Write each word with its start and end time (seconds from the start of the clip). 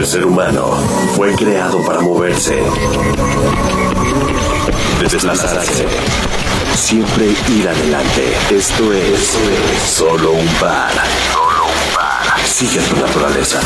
El 0.00 0.06
ser 0.06 0.24
humano 0.24 0.78
fue 1.14 1.34
creado 1.34 1.84
para 1.84 2.00
moverse, 2.00 2.58
desplazarse, 4.98 5.84
siempre 6.74 7.26
ir 7.50 7.68
adelante. 7.68 8.34
Esto 8.50 8.94
es, 8.94 9.36
solo 9.86 10.32
un 10.32 10.46
par. 10.54 10.90
Solo 11.34 11.64
un 11.66 11.94
par. 11.94 12.46
Sigue 12.46 12.80
tu 12.80 12.96
naturaleza. 12.96 13.60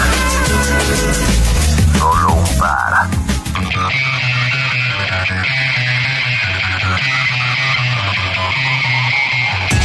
Solo 1.96 2.34
un 2.34 2.58
par. 2.58 3.08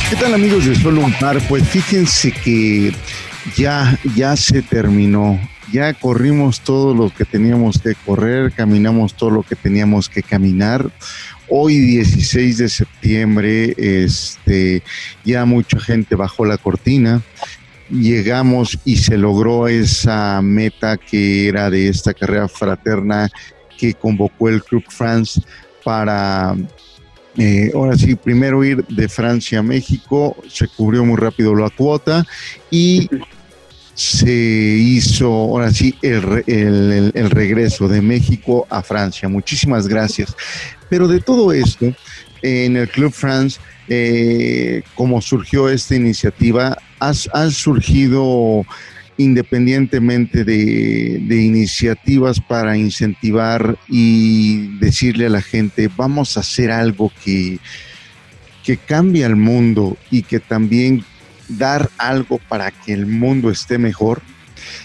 ¿Qué 0.09 0.15
tal 0.15 0.33
amigos 0.33 0.65
de 0.65 0.75
Solo 0.75 1.01
un 1.01 1.13
par? 1.13 1.39
Pues 1.47 1.69
fíjense 1.69 2.31
que 2.31 2.91
ya, 3.55 3.99
ya 4.15 4.35
se 4.35 4.63
terminó. 4.63 5.39
Ya 5.71 5.93
corrimos 5.93 6.61
todo 6.61 6.93
lo 6.93 7.13
que 7.13 7.25
teníamos 7.25 7.79
que 7.79 7.93
correr, 7.93 8.51
caminamos 8.51 9.13
todo 9.13 9.29
lo 9.29 9.43
que 9.43 9.55
teníamos 9.55 10.09
que 10.09 10.23
caminar. 10.23 10.89
Hoy 11.47 11.77
16 11.77 12.57
de 12.57 12.69
septiembre, 12.69 13.75
este, 13.77 14.81
ya 15.23 15.45
mucha 15.45 15.79
gente 15.79 16.15
bajó 16.15 16.45
la 16.45 16.57
cortina. 16.57 17.21
Llegamos 17.89 18.79
y 18.85 18.97
se 18.97 19.17
logró 19.17 19.67
esa 19.67 20.41
meta 20.41 20.97
que 20.97 21.47
era 21.47 21.69
de 21.69 21.87
esta 21.87 22.13
carrera 22.13 22.47
fraterna 22.47 23.29
que 23.77 23.93
convocó 23.93 24.49
el 24.49 24.63
Club 24.63 24.83
France 24.89 25.41
para 25.83 26.55
eh, 27.37 27.71
ahora 27.73 27.95
sí, 27.95 28.15
primero 28.15 28.63
ir 28.65 28.85
de 28.87 29.07
Francia 29.07 29.59
a 29.59 29.63
México, 29.63 30.35
se 30.49 30.67
cubrió 30.67 31.05
muy 31.05 31.15
rápido 31.15 31.55
la 31.55 31.69
cuota 31.69 32.25
y 32.69 33.07
se 33.99 34.31
hizo, 34.31 35.27
ahora 35.27 35.73
sí, 35.73 35.93
el, 36.01 37.11
el, 37.13 37.29
regreso 37.29 37.89
de 37.89 38.01
México 38.01 38.65
a 38.69 38.81
Francia. 38.81 39.27
Muchísimas 39.27 39.89
gracias. 39.89 40.33
Pero 40.89 41.09
de 41.09 41.19
todo 41.19 41.51
esto, 41.51 41.93
en 42.41 42.77
el 42.77 42.87
Club 42.87 43.11
France, 43.11 43.59
eh, 43.89 44.83
como 44.95 45.21
surgió 45.21 45.67
esta 45.67 45.95
iniciativa, 45.95 46.77
ha 47.01 47.49
surgido 47.49 48.65
independientemente 49.17 50.45
de, 50.45 51.19
de, 51.21 51.41
iniciativas 51.41 52.39
para 52.39 52.77
incentivar 52.77 53.77
y 53.89 54.77
decirle 54.77 55.25
a 55.25 55.29
la 55.29 55.41
gente, 55.41 55.89
vamos 55.93 56.37
a 56.37 56.39
hacer 56.39 56.71
algo 56.71 57.11
que, 57.25 57.59
que 58.63 58.77
cambie 58.77 59.25
al 59.25 59.35
mundo 59.35 59.97
y 60.09 60.21
que 60.21 60.39
también 60.39 61.03
dar 61.49 61.89
algo 61.97 62.39
para 62.47 62.71
que 62.71 62.93
el 62.93 63.05
mundo 63.05 63.49
esté 63.49 63.77
mejor. 63.77 64.21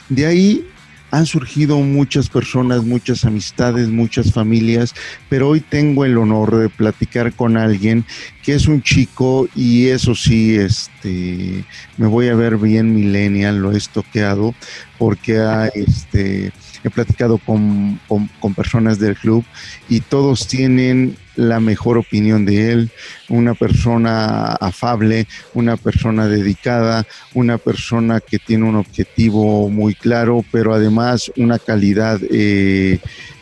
De 0.09 0.27
ahí 0.27 0.67
han 1.15 1.27
surgido 1.27 1.79
muchas 1.79 2.29
personas, 2.29 2.83
muchas 2.83 3.25
amistades, 3.25 3.89
muchas 3.89 4.33
familias, 4.33 4.95
pero 5.29 5.51
hoy 5.51 5.61
tengo 5.61 6.05
el 6.05 6.19
honor 6.19 6.57
de 6.57 6.69
platicar 6.69 7.33
con 7.33 7.57
alguien 7.57 8.05
que 8.43 8.55
es 8.55 8.67
un 8.67 8.83
chico 8.83 9.49
y 9.55 9.87
eso 9.87 10.17
sí, 10.17 10.57
este, 10.57 11.65
me 11.99 12.09
voy 12.09 12.29
a 12.29 12.35
ver 12.35 12.57
bien 12.57 12.93
millennial, 12.93 13.59
lo 13.59 13.71
he 13.71 13.77
estoqueado, 13.77 14.57
porque 14.99 15.39
ha, 15.39 15.69
este, 15.69 16.53
he 16.85 16.91
platicado 16.91 17.39
con, 17.39 17.99
con, 18.09 18.55
personas 18.55 18.99
del 18.99 19.17
club 19.17 19.45
y 19.89 20.01
todos 20.01 20.47
tienen 20.47 21.17
la 21.35 21.59
mejor 21.59 21.99
opinión 21.99 22.45
de 22.45 22.71
él, 22.71 22.91
una 23.29 23.55
persona 23.55 24.53
afable, 24.53 25.27
una 25.55 25.77
persona 25.77 26.29
dedicada, 26.29 27.07
una 27.33 27.59
persona 27.59 28.21
que 28.21 28.39
tiene 28.39 28.67
un 28.69 28.77
objetivo 28.77 29.69
muy 29.71 29.95
claro, 29.95 30.45
pero 30.53 30.75
además 30.75 31.33
una 31.37 31.59
calidad 31.59 32.21
eh, 32.31 33.01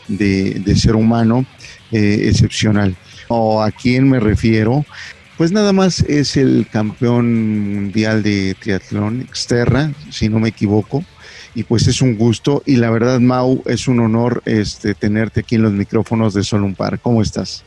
de, 0.09 0.61
de, 0.65 0.77
ser 0.77 0.95
humano 0.95 1.45
eh, 1.91 2.29
excepcional. 2.29 2.97
¿O 3.29 3.63
a 3.63 3.71
quién 3.71 4.09
me 4.09 4.21
refiero? 4.21 4.87
Pues 5.37 5.51
nada 5.51 5.73
más 5.73 6.01
es 6.01 6.37
el 6.37 6.67
campeón 6.71 7.75
mundial 7.75 8.23
de 8.23 8.55
triatlón 8.59 9.23
exterra, 9.23 9.91
si 10.11 10.29
no 10.29 10.39
me 10.39 10.51
equivoco 10.51 11.05
y 11.55 11.65
pues 11.65 11.87
es 11.87 12.01
un 12.01 12.17
gusto 12.17 12.63
y 12.67 12.77
la 12.77 12.91
verdad 12.91 13.21
Mau 13.21 13.63
es 13.67 13.89
un 13.89 14.01
honor 14.01 14.43
este 14.47 14.95
tenerte 14.95 15.41
aquí 15.41 15.57
en 15.57 15.63
los 15.63 15.73
micrófonos 15.73 16.35
de 16.35 16.43
Solo 16.43 16.65
un 16.65 16.75
Par. 16.75 16.99
¿Cómo 17.01 17.23
estás? 17.23 17.65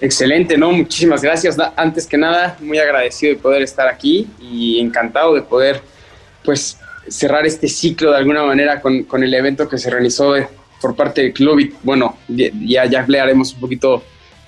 Excelente, 0.00 0.56
¿no? 0.56 0.72
Muchísimas 0.72 1.22
gracias. 1.22 1.56
Antes 1.76 2.06
que 2.06 2.16
nada, 2.16 2.56
muy 2.60 2.78
agradecido 2.78 3.34
de 3.34 3.40
poder 3.40 3.62
estar 3.62 3.88
aquí 3.88 4.26
y 4.40 4.80
encantado 4.80 5.34
de 5.34 5.42
poder 5.42 5.80
pues 6.44 6.78
cerrar 7.08 7.46
este 7.46 7.68
ciclo 7.68 8.10
de 8.12 8.18
alguna 8.18 8.42
manera 8.44 8.80
con, 8.80 9.04
con 9.04 9.22
el 9.22 9.32
evento 9.34 9.68
que 9.68 9.78
se 9.78 9.90
realizó 9.90 10.34
por 10.80 10.96
parte 10.96 11.22
del 11.22 11.32
club 11.32 11.60
y 11.60 11.72
bueno, 11.82 12.16
ya, 12.28 12.86
ya 12.86 13.00
hablaremos 13.00 13.54
un 13.54 13.60
poquito 13.60 14.02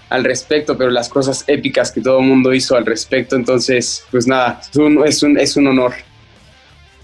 al 0.08 0.24
respecto, 0.24 0.76
pero 0.76 0.90
las 0.90 1.08
cosas 1.08 1.44
épicas 1.46 1.90
que 1.90 2.00
todo 2.00 2.18
el 2.18 2.26
mundo 2.26 2.52
hizo 2.52 2.76
al 2.76 2.86
respecto, 2.86 3.36
entonces 3.36 4.04
pues 4.10 4.26
nada, 4.26 4.60
es 4.68 4.76
un, 4.76 5.06
es 5.06 5.22
un, 5.22 5.38
es 5.38 5.56
un 5.56 5.66
honor. 5.68 5.92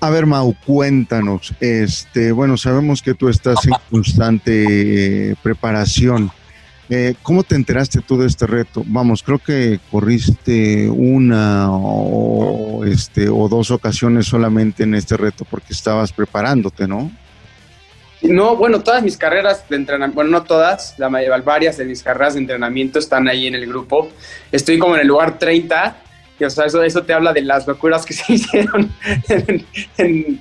A 0.02 0.08
ver, 0.08 0.24
Mau, 0.24 0.54
cuéntanos. 0.64 1.52
Este, 1.60 2.32
bueno, 2.32 2.56
sabemos 2.56 3.02
que 3.02 3.12
tú 3.12 3.28
estás 3.28 3.66
en 3.66 3.74
constante 3.90 5.30
eh, 5.30 5.36
preparación. 5.42 6.30
Eh, 6.88 7.14
¿Cómo 7.22 7.44
te 7.44 7.54
enteraste 7.54 8.00
tú 8.00 8.16
de 8.16 8.26
este 8.26 8.46
reto? 8.46 8.82
Vamos, 8.86 9.22
creo 9.22 9.38
que 9.38 9.78
corriste 9.90 10.88
una 10.88 11.70
o, 11.70 12.82
este, 12.86 13.28
o 13.28 13.46
dos 13.48 13.70
ocasiones 13.70 14.26
solamente 14.26 14.84
en 14.84 14.94
este 14.94 15.18
reto 15.18 15.44
porque 15.44 15.74
estabas 15.74 16.12
preparándote, 16.12 16.88
¿no? 16.88 17.12
No, 18.22 18.56
bueno, 18.56 18.80
todas 18.80 19.02
mis 19.02 19.18
carreras 19.18 19.68
de 19.68 19.76
entrenamiento, 19.76 20.14
bueno, 20.14 20.30
no 20.30 20.42
todas, 20.44 20.94
la 20.98 21.08
varias 21.44 21.76
de 21.76 21.84
mis 21.84 22.02
carreras 22.02 22.34
de 22.34 22.40
entrenamiento 22.40 22.98
están 22.98 23.28
ahí 23.28 23.46
en 23.46 23.54
el 23.54 23.66
grupo. 23.66 24.10
Estoy 24.50 24.78
como 24.78 24.94
en 24.94 25.02
el 25.02 25.08
lugar 25.08 25.38
30 25.38 25.96
o 26.46 26.50
sea, 26.50 26.66
eso, 26.66 26.82
eso 26.82 27.02
te 27.02 27.12
habla 27.12 27.32
de 27.32 27.42
las 27.42 27.66
locuras 27.66 28.04
que 28.04 28.12
se 28.14 28.32
hicieron 28.32 28.92
en, 29.28 29.66
en, 29.98 30.40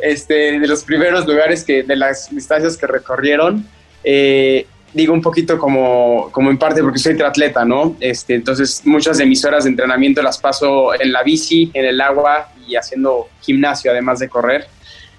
este, 0.00 0.58
de 0.58 0.66
los 0.66 0.84
primeros 0.84 1.26
lugares, 1.26 1.64
que, 1.64 1.82
de 1.82 1.96
las 1.96 2.30
distancias 2.30 2.76
que 2.76 2.86
recorrieron. 2.86 3.66
Eh, 4.02 4.66
digo 4.94 5.12
un 5.12 5.20
poquito 5.20 5.58
como, 5.58 6.30
como 6.30 6.50
en 6.50 6.56
parte 6.56 6.80
porque 6.80 6.98
soy 6.98 7.16
triatleta, 7.16 7.64
¿no? 7.64 7.96
Este, 8.00 8.34
entonces 8.34 8.82
muchas 8.84 9.18
de 9.18 9.26
mis 9.26 9.44
horas 9.44 9.64
de 9.64 9.70
entrenamiento 9.70 10.22
las 10.22 10.38
paso 10.38 10.94
en 10.94 11.12
la 11.12 11.22
bici, 11.22 11.70
en 11.74 11.84
el 11.84 12.00
agua 12.00 12.48
y 12.66 12.76
haciendo 12.76 13.28
gimnasio 13.40 13.90
además 13.90 14.20
de 14.20 14.28
correr. 14.28 14.68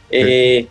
Eh, 0.10 0.68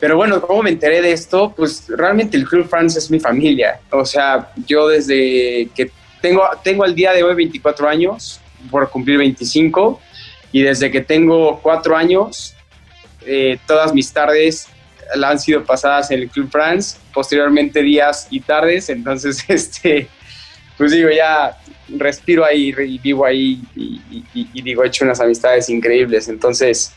pero 0.00 0.16
bueno, 0.16 0.40
¿cómo 0.40 0.62
me 0.62 0.70
enteré 0.70 1.02
de 1.02 1.12
esto? 1.12 1.52
Pues 1.54 1.84
realmente 1.88 2.36
el 2.36 2.48
Club 2.48 2.66
France 2.68 2.98
es 2.98 3.10
mi 3.10 3.20
familia. 3.20 3.80
O 3.90 4.04
sea, 4.04 4.50
yo 4.66 4.88
desde 4.88 5.68
que 5.74 5.92
tengo, 6.20 6.42
tengo 6.64 6.84
al 6.84 6.94
día 6.94 7.12
de 7.12 7.22
hoy 7.22 7.34
24 7.34 7.88
años, 7.88 8.40
por 8.70 8.90
cumplir 8.90 9.18
25 9.18 10.00
y 10.52 10.62
desde 10.62 10.90
que 10.90 11.00
tengo 11.00 11.60
cuatro 11.60 11.96
años, 11.96 12.54
eh, 13.24 13.58
todas 13.66 13.94
mis 13.94 14.12
tardes 14.12 14.68
la 15.14 15.30
han 15.30 15.38
sido 15.38 15.64
pasadas 15.64 16.10
en 16.10 16.20
el 16.20 16.28
Club 16.28 16.50
France, 16.50 16.98
posteriormente 17.12 17.82
días 17.82 18.28
y 18.30 18.40
tardes, 18.40 18.88
entonces, 18.88 19.44
este, 19.48 20.08
pues 20.76 20.92
digo, 20.92 21.10
ya 21.10 21.58
respiro 21.88 22.44
ahí 22.44 22.74
y 22.78 22.98
vivo 22.98 23.24
ahí 23.24 23.62
y, 23.74 24.62
digo, 24.62 24.84
he 24.84 24.88
hecho 24.88 25.04
unas 25.04 25.20
amistades 25.20 25.68
increíbles, 25.68 26.28
entonces 26.28 26.92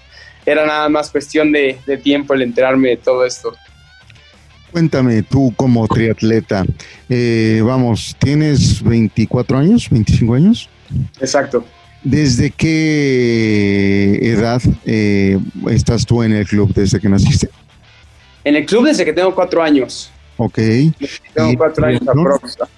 era 0.45 0.65
nada 0.65 0.87
más 0.89 1.09
cuestión 1.09 1.51
de, 1.51 1.79
de 1.85 1.97
tiempo 1.97 2.33
el 2.33 2.43
enterarme 2.43 2.89
de 2.89 2.97
todo 2.97 3.25
esto. 3.25 3.55
Cuéntame, 4.75 5.23
tú 5.23 5.53
como 5.55 5.87
triatleta, 5.87 6.65
eh, 7.07 7.61
vamos, 7.63 8.13
¿tienes 8.19 8.83
24 8.83 9.57
años, 9.57 9.89
25 9.89 10.33
años? 10.33 10.69
Exacto. 11.21 11.63
¿Desde 12.03 12.51
qué 12.51 14.19
edad 14.21 14.61
eh, 14.85 15.39
estás 15.69 16.05
tú 16.05 16.23
en 16.23 16.33
el 16.33 16.45
club? 16.45 16.73
¿Desde 16.73 16.99
que 16.99 17.07
naciste? 17.07 17.49
En 18.43 18.57
el 18.57 18.65
club 18.65 18.87
desde 18.87 19.05
que 19.05 19.13
tengo 19.13 19.33
cuatro 19.33 19.63
años. 19.63 20.11
Ok. 20.35 20.57
Tengo 21.33 21.57
cuatro 21.57 21.85
años 21.85 22.01
aproximadamente. 22.01 22.73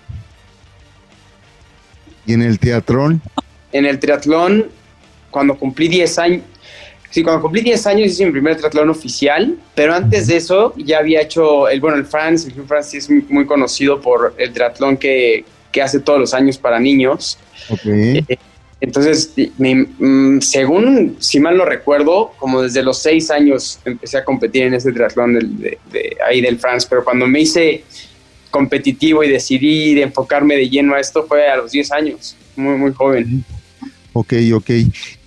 ¿Y 2.28 2.34
en 2.34 2.44
el 2.44 2.60
triatlón? 2.60 3.24
En 3.72 3.88
el 3.88 3.98
triatlón, 3.98 4.68
cuando 5.32 5.58
cumplí 5.58 5.88
10 5.88 6.20
años, 6.20 6.44
sí, 7.18 7.24
cuando 7.24 7.42
cumplí 7.42 7.62
10 7.62 7.88
años 7.88 8.12
hice 8.12 8.28
mi 8.28 8.32
primer 8.32 8.58
triatlón 8.58 8.92
oficial, 8.92 9.58
pero 9.74 9.96
antes 9.96 10.28
de 10.28 10.38
eso 10.38 10.76
ya 10.78 11.00
había 11.00 11.22
hecho, 11.22 11.68
el 11.68 11.82
bueno, 11.82 11.98
el 11.98 12.06
France, 12.06 12.48
el 12.48 12.54
Club 12.54 12.68
France 12.68 12.96
es 12.96 13.10
muy, 13.10 13.26
muy 13.28 13.46
conocido 13.48 14.00
por 14.00 14.36
el 14.38 14.54
triatlón 14.54 14.98
que, 14.98 15.44
que, 15.72 15.82
hace 15.82 16.00
todos 16.00 16.20
los 16.20 16.36
años 16.36 16.60
para 16.60 16.80
niños. 16.80 17.40
Okay. 17.70 18.24
Eh, 18.28 18.38
entonces, 18.82 19.34
mi, 19.58 19.88
según, 20.42 21.18
si 21.20 21.40
mal 21.40 21.58
no 21.58 21.66
recuerdo, 21.66 22.34
como 22.38 22.62
desde 22.62 22.84
los 22.84 23.00
6 23.00 23.32
años 23.32 23.80
empecé 23.84 24.20
a 24.20 24.24
competir 24.24 24.66
en 24.66 24.76
ese 24.76 24.92
triatlón 24.92 25.34
del, 25.34 25.58
de, 25.58 25.80
de, 25.92 26.18
ahí 26.24 26.40
del 26.40 26.60
France, 26.60 26.86
pero 26.88 27.04
cuando 27.04 27.26
me 27.26 27.40
hice 27.40 27.84
competitivo 28.52 29.24
y 29.24 29.30
decidí 29.30 29.96
de 29.96 30.04
enfocarme 30.04 30.56
de 30.56 30.70
lleno 30.70 30.94
a 30.94 31.00
esto 31.00 31.26
fue 31.26 31.50
a 31.50 31.56
los 31.56 31.72
10 31.72 31.92
años, 31.94 32.36
muy, 32.56 32.78
muy 32.78 32.94
joven. 32.94 33.44
Ok, 34.20 34.34
ok. 34.52 34.72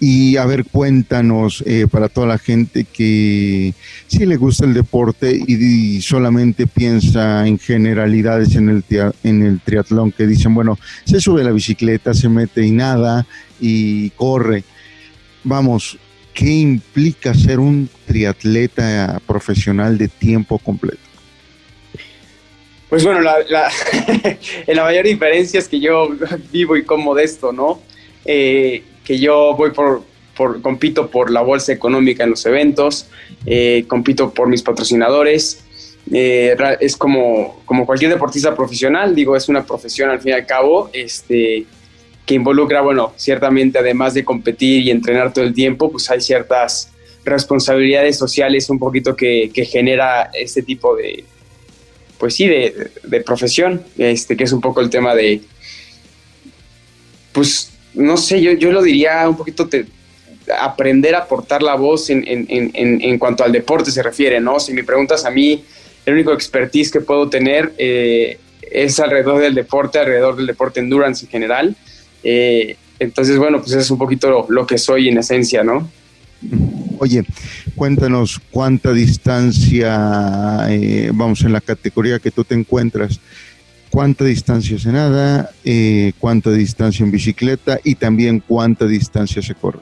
Y 0.00 0.36
a 0.36 0.44
ver, 0.46 0.64
cuéntanos 0.64 1.62
eh, 1.64 1.86
para 1.88 2.08
toda 2.08 2.26
la 2.26 2.38
gente 2.38 2.84
que 2.84 3.72
sí 4.08 4.26
le 4.26 4.36
gusta 4.36 4.64
el 4.64 4.74
deporte 4.74 5.30
y, 5.46 6.02
solamente 6.02 6.66
piensa 6.66 7.46
en 7.46 7.60
generalidades 7.60 8.56
en 8.56 8.68
el, 8.68 8.84
en 9.22 9.42
el 9.42 9.60
triatlón, 9.60 10.10
que 10.10 10.26
dicen, 10.26 10.54
bueno, 10.54 10.76
se 11.04 11.20
sube 11.20 11.44
la 11.44 11.52
bicicleta, 11.52 12.14
se 12.14 12.28
mete 12.28 12.66
y 12.66 12.72
nada 12.72 13.24
y 13.60 14.10
corre. 14.10 14.64
Vamos, 15.44 15.96
¿qué 16.34 16.50
implica 16.50 17.32
ser 17.32 17.60
un 17.60 17.88
triatleta 18.06 19.22
profesional 19.24 19.98
de 19.98 20.08
tiempo 20.08 20.58
completo? 20.58 20.98
Pues 22.88 23.04
bueno, 23.04 23.20
la, 23.20 23.36
la 24.66 24.82
mayor 24.82 25.04
diferencia 25.04 25.60
es 25.60 25.68
que 25.68 25.78
yo 25.78 26.08
vivo 26.52 26.76
y 26.76 26.82
como 26.82 27.14
de 27.14 27.22
esto, 27.22 27.52
¿no? 27.52 27.80
Eh, 28.24 28.82
que 29.04 29.18
yo 29.18 29.54
voy 29.56 29.70
por, 29.70 30.04
compito 30.62 31.10
por 31.10 31.30
la 31.30 31.42
bolsa 31.42 31.72
económica 31.72 32.24
en 32.24 32.30
los 32.30 32.46
eventos, 32.46 33.08
eh, 33.46 33.84
compito 33.88 34.32
por 34.32 34.48
mis 34.48 34.62
patrocinadores. 34.62 35.64
Eh, 36.12 36.56
es 36.80 36.96
como, 36.96 37.60
como 37.64 37.86
cualquier 37.86 38.10
deportista 38.10 38.54
profesional, 38.54 39.14
digo, 39.14 39.36
es 39.36 39.48
una 39.48 39.64
profesión 39.64 40.10
al 40.10 40.20
fin 40.20 40.30
y 40.30 40.34
al 40.34 40.46
cabo, 40.46 40.90
este, 40.92 41.66
que 42.26 42.34
involucra, 42.34 42.80
bueno, 42.80 43.12
ciertamente 43.16 43.78
además 43.78 44.14
de 44.14 44.24
competir 44.24 44.82
y 44.82 44.90
entrenar 44.90 45.32
todo 45.32 45.44
el 45.44 45.54
tiempo, 45.54 45.90
pues 45.90 46.10
hay 46.10 46.20
ciertas 46.20 46.90
responsabilidades 47.24 48.16
sociales 48.16 48.70
un 48.70 48.78
poquito 48.78 49.14
que, 49.14 49.50
que 49.52 49.64
genera 49.64 50.30
este 50.32 50.62
tipo 50.62 50.96
de, 50.96 51.24
pues 52.18 52.34
sí, 52.34 52.46
de, 52.46 52.90
de, 53.02 53.20
profesión, 53.20 53.82
este, 53.98 54.36
que 54.36 54.44
es 54.44 54.52
un 54.52 54.60
poco 54.60 54.80
el 54.80 54.90
tema 54.90 55.14
de, 55.14 55.42
pues 57.32 57.69
no 57.94 58.16
sé, 58.16 58.40
yo, 58.40 58.52
yo 58.52 58.72
lo 58.72 58.82
diría 58.82 59.28
un 59.28 59.36
poquito 59.36 59.68
aprender 60.60 61.14
a 61.14 61.26
portar 61.26 61.62
la 61.62 61.74
voz 61.74 62.10
en, 62.10 62.26
en, 62.26 62.46
en, 62.48 62.70
en, 62.74 63.18
cuanto 63.18 63.44
al 63.44 63.52
deporte 63.52 63.90
se 63.90 64.02
refiere, 64.02 64.40
¿no? 64.40 64.58
Si 64.58 64.72
me 64.72 64.84
preguntas 64.84 65.24
a 65.24 65.30
mí, 65.30 65.62
el 66.06 66.14
único 66.14 66.32
expertise 66.32 66.90
que 66.90 67.00
puedo 67.00 67.28
tener 67.28 67.72
eh, 67.78 68.38
es 68.70 68.98
alrededor 69.00 69.40
del 69.40 69.54
deporte, 69.54 69.98
alrededor 69.98 70.36
del 70.36 70.46
deporte 70.46 70.80
endurance 70.80 71.24
en 71.24 71.30
general. 71.30 71.76
Eh, 72.22 72.76
entonces, 72.98 73.38
bueno, 73.38 73.60
pues 73.60 73.72
es 73.72 73.90
un 73.90 73.98
poquito 73.98 74.46
lo, 74.48 74.66
que 74.66 74.78
soy 74.78 75.08
en 75.08 75.18
esencia, 75.18 75.64
¿no? 75.64 75.88
Oye, 76.98 77.24
cuéntanos 77.74 78.40
cuánta 78.50 78.92
distancia, 78.92 80.66
eh, 80.68 81.10
vamos, 81.12 81.42
en 81.42 81.52
la 81.52 81.60
categoría 81.60 82.18
que 82.18 82.30
tú 82.30 82.44
te 82.44 82.54
encuentras, 82.54 83.20
cuánta 83.90 84.24
distancia 84.24 84.78
se 84.78 84.90
nada, 84.90 85.50
eh, 85.64 86.12
cuánta 86.18 86.50
distancia 86.50 87.04
en 87.04 87.10
bicicleta 87.10 87.80
y 87.82 87.96
también 87.96 88.42
cuánta 88.46 88.86
distancia 88.86 89.42
se 89.42 89.54
corre. 89.54 89.80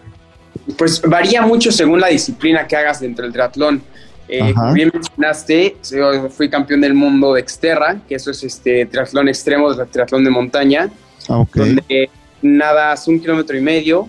Pues 0.77 1.01
varía 1.03 1.43
mucho 1.43 1.71
según 1.71 2.01
la 2.01 2.09
disciplina 2.09 2.67
que 2.67 2.77
hagas 2.77 3.01
dentro 3.01 3.25
del 3.25 3.33
triatlón. 3.33 3.83
Eh, 4.29 4.53
como 4.53 4.75
bien 4.75 4.91
mencionaste, 4.93 5.77
yo 5.91 6.29
fui 6.29 6.51
campeón 6.51 6.83
del 6.83 6.95
mundo 6.95 7.35
de 7.35 7.41
Exterra, 7.41 8.01
que 8.07 8.17
eso 8.17 8.31
es 8.31 8.43
este 8.45 8.85
triatlón 8.87 9.29
extremo, 9.29 9.75
triatlón 9.87 10.25
de 10.25 10.31
montaña, 10.31 10.91
ah, 11.29 11.45
donde 11.55 12.11
nadas 12.43 13.09
un 13.09 13.21
kilómetro 13.21 13.57
y 13.57 13.63
medio, 13.63 14.09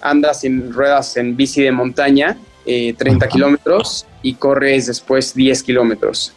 andas 0.00 0.44
en 0.44 0.72
ruedas 0.72 1.16
en 1.18 1.36
bici 1.36 1.62
de 1.62 1.72
montaña, 1.72 2.38
30 2.64 3.26
eh, 3.26 3.28
kilómetros, 3.28 4.06
y 4.22 4.34
corres 4.34 4.86
después 4.86 5.34
10 5.34 5.62
kilómetros. 5.62 6.32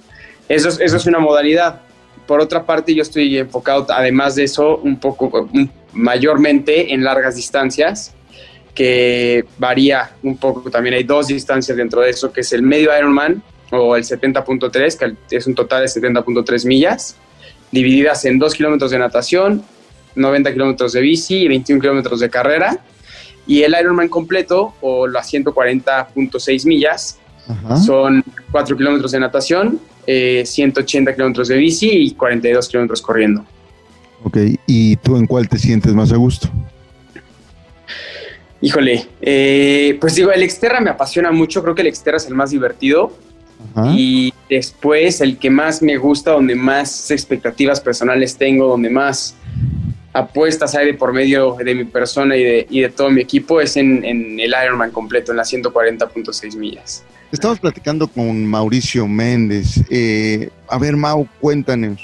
Eso, 0.49 0.69
eso 0.69 0.97
es 0.97 1.05
una 1.05 1.19
modalidad 1.19 1.81
por 2.25 2.39
otra 2.39 2.65
parte, 2.65 2.93
yo 2.93 3.01
estoy 3.01 3.37
enfocado, 3.37 3.85
además 3.89 4.35
de 4.35 4.45
eso, 4.45 4.77
un 4.77 4.99
poco 4.99 5.49
mayormente 5.93 6.93
en 6.93 7.03
largas 7.03 7.35
distancias, 7.35 8.13
que 8.73 9.45
varía 9.57 10.11
un 10.23 10.37
poco. 10.37 10.69
También 10.69 10.95
hay 10.95 11.03
dos 11.03 11.27
distancias 11.27 11.77
dentro 11.77 12.01
de 12.01 12.09
eso, 12.09 12.31
que 12.31 12.41
es 12.41 12.53
el 12.53 12.61
medio 12.61 12.97
Ironman 12.97 13.43
o 13.71 13.95
el 13.95 14.03
70.3, 14.03 15.15
que 15.29 15.35
es 15.35 15.47
un 15.47 15.55
total 15.55 15.81
de 15.81 15.87
70.3 15.87 16.65
millas, 16.67 17.15
divididas 17.71 18.25
en 18.25 18.39
2 18.39 18.53
kilómetros 18.53 18.91
de 18.91 18.99
natación, 18.99 19.63
90 20.15 20.53
kilómetros 20.53 20.93
de 20.93 21.01
bici 21.01 21.43
y 21.43 21.47
21 21.47 21.81
kilómetros 21.81 22.19
de 22.19 22.29
carrera. 22.29 22.79
Y 23.45 23.63
el 23.63 23.75
Ironman 23.79 24.07
completo, 24.09 24.73
o 24.81 25.07
las 25.07 25.31
140.6 25.33 26.65
millas, 26.65 27.19
son 27.85 28.23
4 28.51 28.77
kilómetros 28.77 29.11
de 29.11 29.19
natación, 29.19 29.79
180 30.05 31.11
eh, 31.11 31.15
kilómetros 31.15 31.47
de 31.47 31.57
bici 31.57 31.89
y 31.89 32.11
42 32.11 32.67
kilómetros 32.67 33.01
corriendo. 33.01 33.45
Ok, 34.23 34.37
¿y 34.67 34.95
tú 34.97 35.17
en 35.17 35.27
cuál 35.27 35.49
te 35.49 35.57
sientes 35.57 35.93
más 35.93 36.11
a 36.11 36.15
gusto? 36.15 36.49
Híjole, 38.61 39.05
eh, 39.21 39.97
pues 39.99 40.15
digo, 40.15 40.31
el 40.31 40.41
Exterra 40.41 40.79
me 40.79 40.89
apasiona 40.89 41.31
mucho, 41.31 41.61
creo 41.61 41.75
que 41.75 41.81
el 41.81 41.87
Exterra 41.87 42.17
es 42.17 42.27
el 42.27 42.35
más 42.35 42.51
divertido. 42.51 43.11
Y 43.95 44.33
después 44.49 45.21
el 45.21 45.37
que 45.37 45.49
más 45.49 45.81
me 45.81 45.97
gusta, 45.97 46.31
donde 46.31 46.53
más 46.53 47.09
expectativas 47.11 47.79
personales 47.79 48.37
tengo, 48.37 48.67
donde 48.67 48.89
más 48.89 49.35
apuestas 50.11 50.75
hay 50.75 50.87
de 50.87 50.93
por 50.93 51.11
medio 51.11 51.55
de 51.55 51.73
mi 51.73 51.85
persona 51.85 52.35
y 52.35 52.43
de, 52.43 52.67
y 52.69 52.81
de 52.81 52.89
todo 52.89 53.09
mi 53.09 53.21
equipo, 53.21 53.59
es 53.61 53.75
en, 53.77 54.03
en 54.05 54.39
el 54.39 54.53
Ironman 54.63 54.91
completo, 54.91 55.31
en 55.31 55.37
las 55.37 55.51
140.6 55.51 56.55
millas. 56.55 57.03
Estamos 57.33 57.59
platicando 57.59 58.07
con 58.07 58.45
Mauricio 58.45 59.07
Méndez. 59.07 59.83
Eh, 59.89 60.51
a 60.69 60.77
ver, 60.77 60.95
Mau, 60.95 61.27
cuéntanos, 61.41 61.99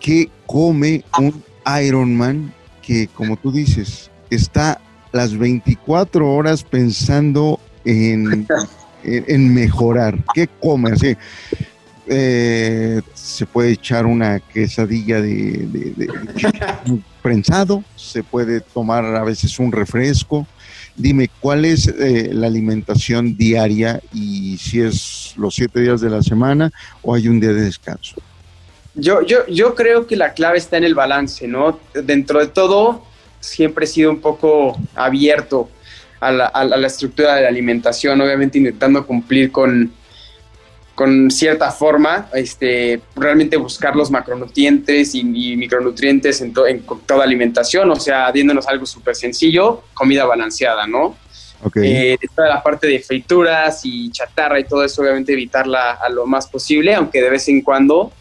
¿qué 0.00 0.28
come 0.44 1.04
un 1.20 1.40
Ironman 1.84 2.52
que, 2.82 3.06
como 3.06 3.36
tú 3.36 3.52
dices, 3.52 4.10
está 4.28 4.80
las 5.12 5.38
24 5.38 6.28
horas 6.28 6.64
pensando 6.64 7.60
en, 7.84 8.48
en, 9.04 9.54
mejorar? 9.54 10.18
¿Qué 10.34 10.48
come? 10.60 10.94
Así, 10.94 11.16
eh, 12.08 13.02
se 13.14 13.46
puede 13.46 13.70
echar 13.70 14.04
una 14.04 14.40
quesadilla 14.40 15.20
de, 15.22 15.68
de 15.96 16.08
prensado, 17.22 17.84
se 17.94 18.24
puede 18.24 18.62
tomar 18.62 19.04
a 19.04 19.22
veces 19.22 19.60
un 19.60 19.70
refresco, 19.70 20.44
Dime, 20.96 21.30
¿cuál 21.40 21.64
es 21.64 21.88
eh, 21.88 22.30
la 22.32 22.46
alimentación 22.46 23.36
diaria 23.36 24.00
y 24.12 24.58
si 24.58 24.80
es 24.80 25.34
los 25.36 25.54
siete 25.54 25.80
días 25.80 26.00
de 26.00 26.10
la 26.10 26.22
semana 26.22 26.70
o 27.02 27.14
hay 27.14 27.28
un 27.28 27.40
día 27.40 27.52
de 27.52 27.62
descanso? 27.62 28.16
Yo, 28.94 29.22
yo, 29.22 29.46
yo 29.46 29.74
creo 29.74 30.06
que 30.06 30.16
la 30.16 30.34
clave 30.34 30.58
está 30.58 30.76
en 30.76 30.84
el 30.84 30.94
balance, 30.94 31.46
¿no? 31.46 31.78
Dentro 31.94 32.40
de 32.40 32.48
todo, 32.48 33.04
siempre 33.38 33.84
he 33.84 33.88
sido 33.88 34.10
un 34.10 34.20
poco 34.20 34.78
abierto 34.94 35.70
a 36.18 36.32
la, 36.32 36.46
a 36.46 36.64
la 36.64 36.86
estructura 36.86 37.36
de 37.36 37.42
la 37.42 37.48
alimentación, 37.48 38.20
obviamente 38.20 38.58
intentando 38.58 39.06
cumplir 39.06 39.50
con, 39.52 39.92
con 41.00 41.30
cierta 41.30 41.70
forma, 41.70 42.28
este, 42.34 43.00
realmente 43.16 43.56
buscar 43.56 43.96
los 43.96 44.10
macronutrientes 44.10 45.14
y, 45.14 45.24
micronutrientes 45.24 46.42
en, 46.42 46.52
toda 46.52 47.24
alimentación, 47.24 47.90
o 47.90 47.96
sea, 47.96 48.30
diéndonos 48.30 48.68
algo 48.68 48.84
súper 48.84 49.16
sencillo, 49.16 49.82
comida 49.94 50.26
balanceada, 50.26 50.86
¿no? 50.86 51.16
Okay. 51.62 51.90
Eh, 51.90 52.18
toda 52.36 52.50
la 52.50 52.62
parte 52.62 52.86
de 52.86 52.98
frituras 52.98 53.80
y 53.84 54.10
chatarra 54.10 54.60
y 54.60 54.64
todo 54.64 54.84
eso, 54.84 55.00
obviamente 55.00 55.32
evitarla 55.32 55.92
a 55.92 56.10
lo 56.10 56.26
más 56.26 56.46
posible, 56.46 56.94
aunque 56.94 57.22
de 57.22 57.30
vez 57.30 57.48
en 57.48 57.62
cuando 57.62 58.12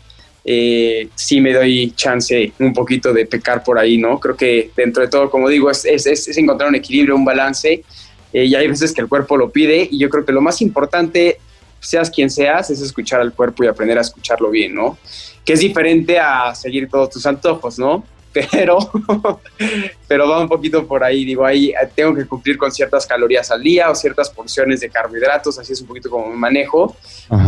eh, 0.46 1.10
sí 1.16 1.42
me 1.42 1.52
doy 1.52 1.92
chance 1.98 2.54
un 2.60 2.72
poquito 2.72 3.12
de 3.12 3.26
pecar 3.26 3.62
por 3.62 3.78
ahí, 3.78 3.98
¿no? 3.98 4.22
Creo 4.22 4.38
que 4.38 4.72
dentro 4.74 5.04
de 5.04 5.10
todo, 5.10 5.30
como 5.30 5.50
digo, 5.50 5.70
es, 5.70 5.84
es, 5.84 6.08
es 6.08 6.38
encontrar 6.38 6.70
un 6.70 6.76
equilibrio, 6.76 7.14
un 7.14 7.26
balance, 7.26 7.84
eh, 8.32 8.46
y 8.46 8.56
hay 8.56 8.70
veces 8.70 8.94
que 8.94 9.02
el 9.02 9.10
cuerpo 9.10 9.36
lo 9.36 9.50
pide, 9.50 9.86
y 9.92 10.00
yo 10.00 10.08
creo 10.08 10.24
que 10.24 10.32
lo 10.32 10.40
más 10.40 10.62
importante 10.62 11.40
seas 11.80 12.10
quien 12.10 12.30
seas, 12.30 12.70
es 12.70 12.82
escuchar 12.82 13.22
al 13.22 13.34
cuerpo 13.34 13.64
y 13.64 13.68
aprender 13.68 13.98
a 13.98 14.02
escucharlo 14.02 14.50
bien, 14.50 14.76
¿no? 14.76 14.98
Que 15.46 15.54
es 15.54 15.60
diferente 15.60 16.20
a 16.20 16.54
seguir 16.56 16.90
todos 16.90 17.10
tus 17.10 17.26
antojos, 17.26 17.80
¿no? 17.80 18.04
Pero, 18.52 18.78
pero 20.08 20.30
va 20.30 20.40
un 20.40 20.48
poquito 20.48 20.86
por 20.86 21.04
ahí, 21.04 21.26
digo, 21.26 21.44
ahí 21.44 21.74
tengo 21.96 22.14
que 22.14 22.28
cumplir 22.28 22.60
con 22.60 22.72
ciertas 22.72 23.08
calorías 23.08 23.50
al 23.50 23.64
día 23.64 23.90
o 23.90 23.96
ciertas 23.96 24.30
porciones 24.30 24.82
de 24.82 24.90
carbohidratos, 24.90 25.58
así 25.58 25.74
es 25.74 25.82
un 25.82 25.88
poquito 25.88 26.12
como 26.12 26.28
me 26.28 26.36
manejo. 26.36 26.96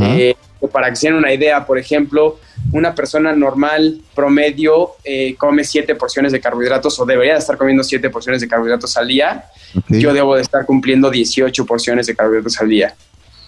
Eh, 0.02 0.36
para 0.72 0.90
que 0.90 0.96
se 0.96 1.08
den 1.08 1.18
una 1.18 1.32
idea, 1.32 1.66
por 1.66 1.78
ejemplo, 1.78 2.40
una 2.72 2.96
persona 2.96 3.34
normal, 3.34 4.02
promedio, 4.16 4.92
eh, 5.04 5.36
come 5.36 5.64
siete 5.64 5.96
porciones 5.96 6.32
de 6.32 6.40
carbohidratos 6.40 7.00
o 7.00 7.06
debería 7.06 7.34
de 7.34 7.40
estar 7.40 7.58
comiendo 7.58 7.84
siete 7.84 8.10
porciones 8.10 8.42
de 8.42 8.48
carbohidratos 8.48 8.96
al 8.98 9.08
día. 9.08 9.46
Yo 9.88 10.14
debo 10.14 10.36
de 10.36 10.42
estar 10.42 10.66
cumpliendo 10.66 11.10
18 11.10 11.66
porciones 11.66 12.08
de 12.08 12.16
carbohidratos 12.16 12.60
al 12.60 12.70
día. 12.70 12.96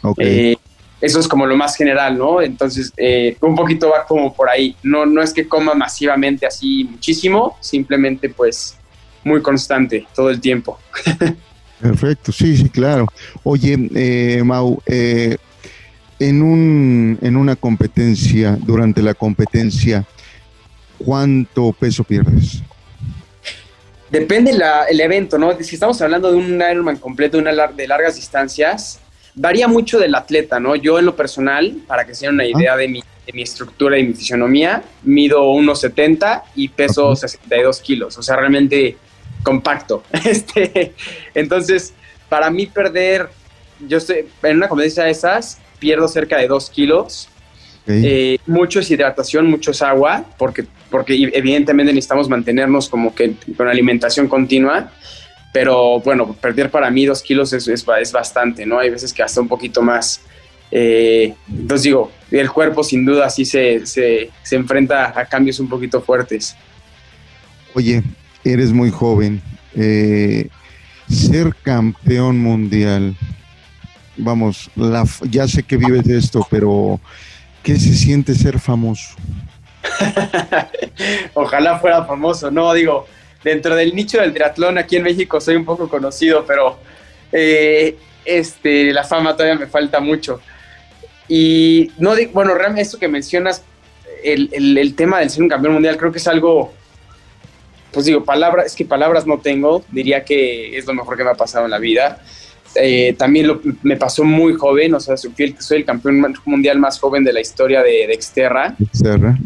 Okay. 0.02 0.52
Eh, 0.52 0.58
eso 1.04 1.20
es 1.20 1.28
como 1.28 1.46
lo 1.46 1.58
más 1.58 1.76
general, 1.76 2.18
¿no? 2.18 2.42
Entonces, 2.42 2.94
eh, 2.96 3.36
un 3.42 3.56
poquito 3.56 3.90
va 3.90 4.06
como 4.06 4.34
por 4.34 4.50
ahí. 4.50 4.74
No, 4.84 5.06
no 5.06 5.22
es 5.22 5.34
que 5.34 5.46
coma 5.46 5.74
masivamente 5.74 6.46
así 6.46 6.86
muchísimo, 6.86 7.58
simplemente 7.60 8.30
pues 8.30 8.78
muy 9.22 9.42
constante 9.42 10.08
todo 10.16 10.30
el 10.30 10.40
tiempo. 10.40 10.80
Perfecto, 11.82 12.32
sí, 12.32 12.56
sí, 12.56 12.70
claro. 12.70 13.08
Oye, 13.44 13.78
eh, 13.94 14.44
Mau, 14.46 14.82
eh, 14.86 15.36
en, 16.20 16.42
un, 16.42 17.20
en 17.22 17.36
una 17.36 17.58
competencia, 17.58 18.58
durante 18.62 19.02
la 19.02 19.14
competencia, 19.14 20.06
¿cuánto 20.98 21.74
peso 21.74 22.06
pierdes? 22.06 22.64
Depende 24.10 24.54
la, 24.54 24.86
el 24.86 25.02
evento, 25.02 25.38
¿no? 25.38 25.52
Si 25.60 25.76
estamos 25.76 26.02
hablando 26.02 26.32
de 26.32 26.38
un 26.38 26.62
Ironman 26.62 26.96
completo 26.96 27.40
una 27.40 27.52
de 27.68 27.88
largas 27.90 28.16
distancias, 28.16 29.02
varía 29.36 29.68
mucho 29.68 30.00
del 30.00 30.16
atleta, 30.16 30.60
¿no? 30.60 30.76
Yo 30.76 31.00
en 31.00 31.06
lo 31.06 31.16
personal, 31.16 31.76
para 31.88 32.06
que 32.06 32.14
se 32.14 32.26
den 32.26 32.36
una 32.36 32.46
idea 32.46 32.76
de 32.76 32.88
mi, 32.88 33.02
de 33.26 33.34
mi 33.34 33.42
estructura 33.42 33.98
y 33.98 34.04
mi 34.04 34.14
fisionomía, 34.14 34.84
mido 35.04 35.44
1,70 35.54 36.44
y 36.56 36.70
peso 36.70 37.16
62 37.16 37.80
kilos, 37.82 38.18
o 38.18 38.24
sea, 38.24 38.36
realmente 38.36 38.98
compacto. 39.44 40.04
Este, 40.26 40.94
entonces, 41.34 41.94
para 42.30 42.50
mí 42.50 42.66
perder, 42.66 43.30
yo 43.88 43.98
estoy 43.98 44.26
en 44.44 44.58
una 44.58 44.68
competencia 44.68 45.04
de 45.04 45.12
esas, 45.12 45.60
pierdo 45.80 46.08
cerca 46.08 46.38
de 46.38 46.48
2 46.48 46.70
kilos. 46.70 47.30
Eh, 47.86 48.38
mucho 48.48 48.80
es 48.80 48.90
hidratación, 48.90 49.50
mucho 49.50 49.72
es 49.72 49.82
agua, 49.82 50.24
porque, 50.38 50.66
porque 50.90 51.30
evidentemente 51.34 51.92
necesitamos 51.92 52.30
mantenernos 52.30 52.88
como 52.88 53.14
que 53.14 53.36
con 53.58 53.68
alimentación 53.68 54.30
continua. 54.30 54.92
Pero 55.54 56.02
bueno, 56.02 56.34
perder 56.34 56.70
para 56.70 56.92
mí 56.92 57.06
2 57.06 57.22
kilos 57.22 57.54
es, 57.54 57.68
es, 57.70 57.86
es, 58.02 58.12
bastante, 58.12 58.66
¿no? 58.66 58.80
Hay 58.80 58.90
veces 58.90 59.14
que 59.14 59.24
hasta 59.24 59.40
un 59.40 59.48
poquito 59.48 59.82
más. 59.82 60.20
Eh, 60.72 61.34
entonces 61.48 61.84
digo, 61.84 62.12
el 62.32 62.52
cuerpo 62.52 62.84
sin 62.84 63.06
duda 63.06 63.30
sí 63.30 63.46
se, 63.46 63.86
se, 63.86 64.32
se 64.42 64.56
enfrenta 64.58 65.18
a 65.18 65.26
cambios 65.26 65.60
un 65.62 65.70
poquito 65.70 66.02
fuertes. 66.02 66.58
Oye, 67.76 68.04
eres 68.44 68.74
muy 68.74 68.90
joven. 68.90 69.42
Eh, 69.76 70.50
ser 71.10 71.56
campeón 71.62 72.40
mundial, 72.40 73.16
vamos, 74.18 74.70
la, 74.76 75.06
ya 75.30 75.48
sé 75.48 75.64
que 75.64 75.78
vives 75.78 76.04
de 76.04 76.18
esto, 76.18 76.46
pero 76.50 77.00
¿qué 77.62 77.80
se 77.80 77.94
siente 77.94 78.36
ser 78.36 78.60
famoso? 78.60 79.16
Ojalá 81.34 81.80
fuera 81.80 82.06
famoso, 82.06 82.52
no, 82.52 82.74
digo, 82.74 83.08
dentro 83.44 83.76
del 83.76 83.96
nicho 83.96 84.20
del 84.20 84.34
triatlón 84.34 84.78
aquí 84.78 84.96
en 84.96 85.04
México 85.04 85.40
soy 85.42 85.56
un 85.56 85.66
poco 85.66 85.90
conocido, 85.90 86.46
pero 86.46 86.78
eh, 87.32 87.98
este, 88.26 88.92
la 88.92 89.04
fama 89.04 89.36
todavía 89.36 89.60
me 89.60 89.68
falta 89.68 90.00
mucho. 90.00 90.40
Y 91.28 91.92
no, 91.98 92.14
bueno, 92.32 92.54
realmente 92.54 92.82
esto 92.82 93.00
que 93.00 93.08
mencionas, 93.08 93.64
el, 94.24 94.50
el, 94.54 94.96
tema 94.96 95.20
del 95.20 95.30
ser 95.30 95.44
un 95.44 95.50
campeón 95.50 95.74
mundial, 95.74 95.98
creo 95.98 96.12
que 96.12 96.20
es 96.20 96.28
algo 96.28 96.74
pues 97.94 98.08
digo, 98.08 98.26
palabras, 98.26 98.66
es 98.66 98.76
que 98.76 98.86
palabras 98.86 99.28
no 99.28 99.38
tengo, 99.38 99.84
diría 99.92 100.26
que 100.26 100.78
es 100.78 100.86
lo 100.86 100.94
mejor 100.94 101.16
que 101.16 101.24
me 101.24 101.30
ha 101.30 101.36
pasado 101.36 101.66
en 101.66 101.72
la 101.72 101.78
vida. 101.78 102.22
Eh, 102.76 103.14
también 103.18 103.48
lo, 103.48 103.62
me 103.84 103.98
pasó 103.98 104.24
muy 104.24 104.56
joven, 104.56 104.96
o 104.96 105.00
sea, 105.00 105.16
soy 105.16 105.32
el, 105.38 105.56
el 105.70 105.86
campeón 105.86 106.36
mundial 106.46 106.80
más 106.80 107.00
joven 107.00 107.24
de 107.24 107.32
la 107.32 107.40
historia 107.40 107.84
de, 107.84 108.08
de 108.08 108.14
Exterra. 108.14 108.76
Exterra. 108.80 109.38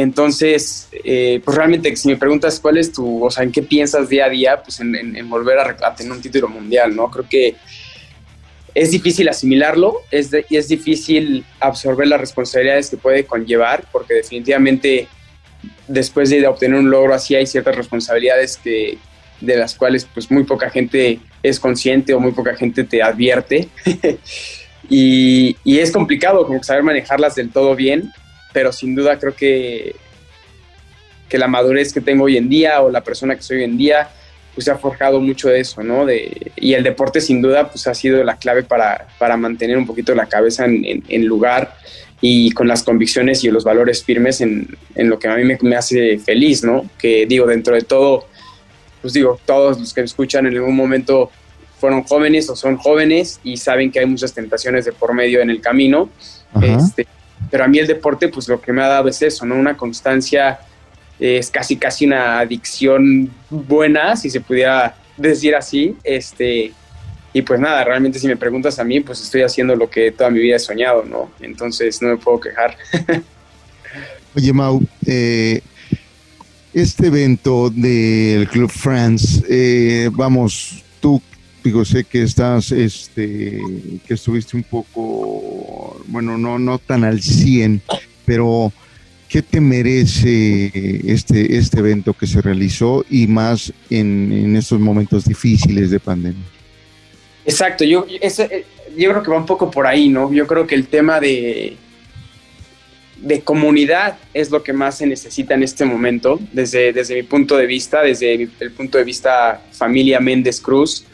Entonces, 0.00 0.88
eh, 0.92 1.42
pues 1.44 1.56
realmente, 1.56 1.96
si 1.96 2.06
me 2.06 2.16
preguntas 2.16 2.60
cuál 2.60 2.78
es 2.78 2.92
tu, 2.92 3.24
o 3.24 3.30
sea, 3.32 3.42
en 3.42 3.50
qué 3.50 3.62
piensas 3.62 4.08
día 4.08 4.26
a 4.26 4.28
día, 4.28 4.62
pues 4.62 4.78
en, 4.78 5.28
volver 5.28 5.58
a, 5.58 5.76
a, 5.82 5.96
tener 5.96 6.12
un 6.12 6.22
título 6.22 6.46
mundial, 6.46 6.94
¿no? 6.94 7.10
Creo 7.10 7.28
que 7.28 7.56
es 8.76 8.92
difícil 8.92 9.28
asimilarlo, 9.28 10.02
es, 10.12 10.30
de, 10.30 10.46
es 10.50 10.68
difícil 10.68 11.44
absorber 11.58 12.06
las 12.06 12.20
responsabilidades 12.20 12.90
que 12.90 12.96
puede 12.96 13.24
conllevar, 13.24 13.86
porque 13.90 14.14
definitivamente 14.14 15.08
después 15.88 16.30
de 16.30 16.46
obtener 16.46 16.78
un 16.78 16.90
logro 16.90 17.12
así 17.12 17.34
hay 17.34 17.48
ciertas 17.48 17.74
responsabilidades 17.74 18.56
que, 18.56 18.98
de 19.40 19.56
las 19.56 19.74
cuales 19.74 20.06
pues 20.14 20.30
muy 20.30 20.44
poca 20.44 20.70
gente 20.70 21.18
es 21.42 21.58
consciente 21.58 22.14
o 22.14 22.20
muy 22.20 22.30
poca 22.30 22.54
gente 22.54 22.84
te 22.84 23.02
advierte. 23.02 23.68
y, 24.88 25.56
y, 25.64 25.80
es 25.80 25.90
complicado 25.90 26.46
como 26.46 26.62
saber 26.62 26.84
manejarlas 26.84 27.34
del 27.34 27.50
todo 27.50 27.74
bien, 27.74 28.12
pero 28.52 28.72
sin 28.72 28.94
duda 28.94 29.18
creo 29.18 29.34
que, 29.34 29.94
que 31.28 31.38
la 31.38 31.48
madurez 31.48 31.92
que 31.92 32.00
tengo 32.00 32.24
hoy 32.24 32.36
en 32.36 32.48
día 32.48 32.80
o 32.80 32.90
la 32.90 33.02
persona 33.02 33.36
que 33.36 33.42
soy 33.42 33.58
hoy 33.58 33.64
en 33.64 33.76
día 33.76 34.08
pues 34.54 34.64
se 34.64 34.72
ha 34.72 34.76
forjado 34.76 35.20
mucho 35.20 35.48
de 35.48 35.60
eso, 35.60 35.84
¿no? 35.84 36.04
De, 36.04 36.50
y 36.56 36.74
el 36.74 36.82
deporte 36.82 37.20
sin 37.20 37.40
duda 37.40 37.70
pues 37.70 37.86
ha 37.86 37.94
sido 37.94 38.24
la 38.24 38.38
clave 38.38 38.64
para, 38.64 39.06
para 39.18 39.36
mantener 39.36 39.78
un 39.78 39.86
poquito 39.86 40.14
la 40.16 40.26
cabeza 40.26 40.64
en, 40.64 40.84
en, 40.84 41.04
en 41.08 41.26
lugar 41.26 41.76
y 42.20 42.50
con 42.50 42.66
las 42.66 42.82
convicciones 42.82 43.44
y 43.44 43.50
los 43.50 43.62
valores 43.62 44.02
firmes 44.02 44.40
en, 44.40 44.76
en 44.96 45.08
lo 45.08 45.18
que 45.18 45.28
a 45.28 45.36
mí 45.36 45.44
me, 45.44 45.56
me, 45.62 45.76
hace 45.76 46.18
feliz, 46.18 46.64
¿no? 46.64 46.90
Que 46.98 47.26
digo, 47.26 47.46
dentro 47.46 47.74
de 47.74 47.82
todo, 47.82 48.26
pues 49.00 49.12
digo, 49.12 49.38
todos 49.46 49.78
los 49.78 49.94
que 49.94 50.00
me 50.00 50.06
escuchan 50.06 50.46
en 50.46 50.56
algún 50.56 50.74
momento 50.74 51.30
fueron 51.78 52.02
jóvenes 52.02 52.50
o 52.50 52.56
son 52.56 52.76
jóvenes 52.76 53.40
y 53.44 53.56
saben 53.56 53.92
que 53.92 54.00
hay 54.00 54.06
muchas 54.06 54.32
tentaciones 54.32 54.84
de 54.84 54.92
por 54.92 55.14
medio 55.14 55.40
en 55.40 55.50
el 55.50 55.60
camino. 55.60 56.10
Este, 56.60 57.06
pero 57.50 57.64
a 57.64 57.68
mí 57.68 57.78
el 57.78 57.86
deporte, 57.86 58.28
pues 58.28 58.48
lo 58.48 58.60
que 58.60 58.72
me 58.72 58.82
ha 58.82 58.88
dado 58.88 59.08
es 59.08 59.20
eso, 59.22 59.44
¿no? 59.46 59.54
Una 59.54 59.76
constancia, 59.76 60.58
es 61.18 61.50
casi 61.50 61.76
casi 61.76 62.06
una 62.06 62.40
adicción 62.40 63.30
buena, 63.50 64.16
si 64.16 64.30
se 64.30 64.40
pudiera 64.40 64.96
decir 65.16 65.54
así, 65.54 65.96
este, 66.04 66.72
y 67.32 67.42
pues 67.42 67.60
nada, 67.60 67.84
realmente 67.84 68.18
si 68.18 68.26
me 68.26 68.36
preguntas 68.36 68.78
a 68.78 68.84
mí, 68.84 69.00
pues 69.00 69.20
estoy 69.20 69.42
haciendo 69.42 69.76
lo 69.76 69.90
que 69.90 70.12
toda 70.12 70.30
mi 70.30 70.40
vida 70.40 70.56
he 70.56 70.60
soñado, 70.60 71.04
¿no? 71.04 71.30
Entonces 71.40 72.00
no 72.00 72.08
me 72.08 72.16
puedo 72.16 72.40
quejar. 72.40 72.76
Oye, 74.36 74.52
Mau, 74.52 74.80
eh, 75.06 75.60
este 76.72 77.08
evento 77.08 77.70
del 77.70 78.48
Club 78.48 78.70
France, 78.70 79.42
eh, 79.48 80.10
vamos, 80.12 80.84
tú, 81.00 81.20
digo, 81.62 81.84
sé 81.84 82.04
que 82.04 82.22
estás, 82.22 82.72
este, 82.72 83.60
que 84.06 84.14
estuviste 84.14 84.56
un 84.56 84.62
poco, 84.62 86.00
bueno, 86.06 86.38
no, 86.38 86.58
no 86.58 86.78
tan 86.78 87.04
al 87.04 87.20
100, 87.20 87.82
pero 88.24 88.72
¿qué 89.28 89.42
te 89.42 89.60
merece 89.60 91.02
este, 91.04 91.56
este 91.56 91.78
evento 91.80 92.14
que 92.14 92.26
se 92.26 92.40
realizó 92.40 93.04
y 93.10 93.26
más 93.26 93.72
en, 93.90 94.32
en 94.32 94.56
estos 94.56 94.80
momentos 94.80 95.24
difíciles 95.24 95.90
de 95.90 96.00
pandemia? 96.00 96.44
Exacto, 97.44 97.84
yo, 97.84 98.06
eh, 98.08 98.64
yo 98.96 99.10
creo 99.10 99.22
que 99.22 99.30
va 99.30 99.38
un 99.38 99.46
poco 99.46 99.70
por 99.70 99.86
ahí, 99.86 100.08
¿no? 100.08 100.32
Yo 100.32 100.46
creo 100.46 100.66
que 100.66 100.74
el 100.74 100.86
tema 100.86 101.18
de, 101.18 101.76
de 103.20 103.40
comunidad 103.40 104.18
es 104.34 104.50
lo 104.50 104.62
que 104.62 104.72
más 104.72 104.98
se 104.98 105.06
necesita 105.06 105.54
en 105.54 105.62
este 105.62 105.84
momento, 105.84 106.38
desde, 106.52 106.92
desde 106.92 107.14
mi 107.14 107.22
punto 107.22 107.56
de 107.56 107.66
vista, 107.66 108.02
desde 108.02 108.34
el 108.34 108.70
punto 108.72 108.98
de 108.98 109.04
vista 109.04 109.62
familia 109.72 110.20
Méndez 110.20 110.60
Cruz. 110.60 111.04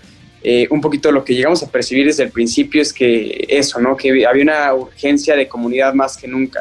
Eh, 0.47 0.69
un 0.69 0.83
poquito 0.83 1.11
lo 1.11 1.25
que 1.25 1.35
llegamos 1.35 1.63
a 1.63 1.71
percibir 1.71 2.07
desde 2.07 2.23
el 2.23 2.31
principio 2.31 2.83
es 2.83 2.93
que 2.93 3.47
eso, 3.49 3.81
¿no? 3.81 3.97
Que 3.97 4.11
había 4.11 4.43
una 4.43 4.75
urgencia 4.75 5.35
de 5.35 5.49
comunidad 5.49 5.95
más 5.95 6.19
que 6.19 6.29
nunca. 6.29 6.61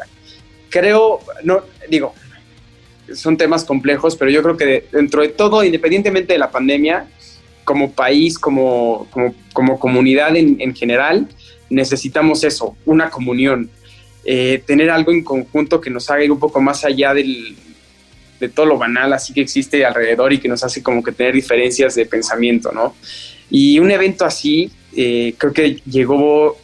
Creo, 0.70 1.20
no, 1.42 1.60
digo, 1.90 2.14
son 3.12 3.36
temas 3.36 3.62
complejos, 3.62 4.16
pero 4.16 4.30
yo 4.30 4.42
creo 4.42 4.56
que 4.56 4.86
dentro 4.90 5.20
de 5.20 5.28
todo, 5.28 5.62
independientemente 5.62 6.32
de 6.32 6.38
la 6.38 6.50
pandemia, 6.50 7.06
como 7.64 7.92
país, 7.92 8.38
como, 8.38 9.06
como, 9.52 9.78
comunidad 9.78 10.34
en, 10.34 10.56
en, 10.62 10.74
general, 10.74 11.28
necesitamos 11.68 12.42
eso, 12.42 12.76
una 12.86 13.10
comunión, 13.10 13.68
eh, 14.24 14.62
tener 14.66 14.88
algo 14.88 15.12
en 15.12 15.22
conjunto 15.22 15.82
que 15.82 15.90
nos 15.90 16.08
haga 16.10 16.24
ir 16.24 16.32
un 16.32 16.40
poco 16.40 16.58
más 16.58 16.86
allá 16.86 17.12
del, 17.12 17.54
de 18.40 18.48
todo 18.48 18.64
lo 18.64 18.78
banal 18.78 19.12
así 19.12 19.34
que 19.34 19.42
existe 19.42 19.84
alrededor 19.84 20.32
y 20.32 20.38
que 20.38 20.48
nos 20.48 20.64
hace 20.64 20.82
como 20.82 21.02
que 21.02 21.12
tener 21.12 21.34
diferencias 21.34 21.94
de 21.94 22.06
pensamiento, 22.06 22.72
¿no? 22.72 22.94
Y 23.50 23.78
un 23.78 23.90
evento 23.90 24.24
así 24.24 24.70
eh, 24.96 25.34
creo 25.38 25.52
que 25.52 25.80
llegó 25.86 26.56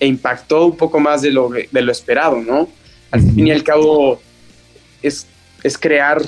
e 0.00 0.06
impactó 0.06 0.66
un 0.66 0.76
poco 0.76 1.00
más 1.00 1.22
de 1.22 1.30
lo, 1.30 1.50
de 1.50 1.82
lo 1.82 1.92
esperado, 1.92 2.40
¿no? 2.40 2.68
Al 3.10 3.20
fin 3.20 3.46
y 3.46 3.50
al 3.50 3.64
cabo 3.64 4.20
es, 5.02 5.26
es 5.62 5.78
crear 5.78 6.22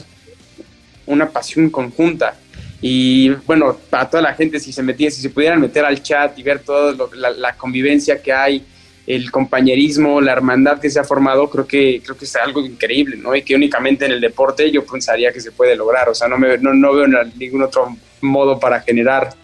una 1.06 1.28
pasión 1.28 1.70
conjunta 1.70 2.36
y 2.82 3.28
bueno, 3.46 3.76
para 3.90 4.08
toda 4.08 4.22
la 4.22 4.34
gente, 4.34 4.58
si 4.58 4.72
se 4.72 4.82
metía, 4.82 5.10
si 5.10 5.20
se 5.20 5.30
pudieran 5.30 5.60
meter 5.60 5.84
al 5.84 6.02
chat 6.02 6.38
y 6.38 6.42
ver 6.42 6.60
toda 6.60 7.08
la, 7.14 7.30
la, 7.30 7.52
convivencia 7.54 8.22
que 8.22 8.32
hay, 8.32 8.64
el 9.06 9.30
compañerismo, 9.30 10.20
la 10.20 10.32
hermandad 10.32 10.80
que 10.80 10.88
se 10.88 10.98
ha 10.98 11.04
formado, 11.04 11.50
creo 11.50 11.66
que, 11.66 12.00
creo 12.02 12.16
que 12.16 12.24
es 12.24 12.36
algo 12.36 12.64
increíble, 12.64 13.16
¿no? 13.16 13.34
Y 13.36 13.42
que 13.42 13.54
únicamente 13.54 14.06
en 14.06 14.12
el 14.12 14.20
deporte 14.20 14.70
yo 14.70 14.84
pensaría 14.86 15.32
que 15.32 15.40
se 15.40 15.52
puede 15.52 15.76
lograr. 15.76 16.08
O 16.08 16.14
sea, 16.14 16.28
no, 16.28 16.38
me, 16.38 16.56
no, 16.58 16.72
no 16.72 16.94
veo 16.94 17.06
ningún 17.36 17.62
otro 17.64 17.96
modo 18.22 18.58
para 18.58 18.80
generar 18.80 19.34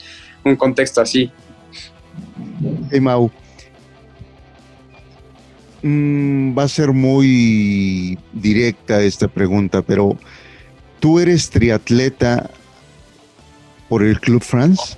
un 0.49 0.57
contexto 0.57 1.01
así. 1.01 1.31
Hey, 2.91 3.01
Mau. 3.01 3.31
Mm, 5.83 6.57
va 6.57 6.65
a 6.65 6.69
ser 6.69 6.93
muy 6.93 8.19
directa 8.33 9.03
esta 9.03 9.29
pregunta, 9.29 9.83
pero 9.83 10.17
tú 11.01 11.21
eres 11.21 11.51
triatleta 11.51 12.51
por 13.89 14.03
el 14.03 14.19
Club 14.21 14.43
France? 14.43 14.97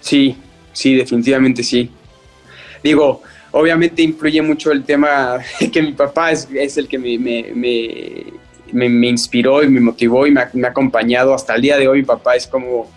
Sí, 0.00 0.36
sí, 0.72 0.94
definitivamente 0.94 1.62
sí. 1.62 1.90
Digo, 2.82 3.22
obviamente 3.52 4.02
influye 4.02 4.42
mucho 4.42 4.72
el 4.72 4.84
tema 4.84 5.38
que 5.72 5.82
mi 5.82 5.92
papá 5.92 6.32
es, 6.32 6.48
es 6.52 6.76
el 6.76 6.88
que 6.88 6.98
me, 6.98 7.18
me, 7.18 7.52
me, 8.72 8.88
me, 8.88 9.08
inspiró 9.08 9.62
y 9.62 9.68
me 9.68 9.80
motivó 9.80 10.26
y 10.26 10.30
me 10.30 10.40
ha, 10.40 10.50
me 10.52 10.66
ha, 10.66 10.70
acompañado 10.70 11.34
hasta 11.34 11.54
el 11.54 11.62
día 11.62 11.78
de 11.78 11.88
hoy. 11.88 12.00
Mi 12.00 12.04
papá 12.04 12.34
es 12.34 12.46
como, 12.46 12.90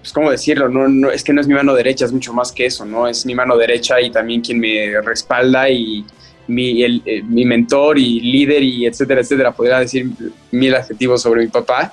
pues, 0.00 0.12
¿cómo 0.12 0.30
decirlo? 0.30 0.68
No, 0.68 0.88
no, 0.88 1.10
es 1.10 1.22
que 1.22 1.32
no 1.32 1.40
es 1.40 1.46
mi 1.46 1.54
mano 1.54 1.74
derecha, 1.74 2.04
es 2.04 2.12
mucho 2.12 2.32
más 2.32 2.52
que 2.52 2.66
eso, 2.66 2.84
¿no? 2.84 3.06
Es 3.06 3.26
mi 3.26 3.34
mano 3.34 3.56
derecha 3.56 4.00
y 4.00 4.10
también 4.10 4.40
quien 4.40 4.58
me 4.58 5.00
respalda 5.02 5.68
y 5.68 6.04
mi, 6.46 6.82
el, 6.82 7.02
eh, 7.04 7.22
mi 7.22 7.44
mentor 7.44 7.98
y 7.98 8.20
líder 8.20 8.62
y 8.62 8.86
etcétera, 8.86 9.20
etcétera. 9.20 9.52
Podría 9.52 9.78
decir 9.78 10.08
mil 10.50 10.74
adjetivos 10.74 11.22
sobre 11.22 11.42
mi 11.42 11.48
papá. 11.48 11.92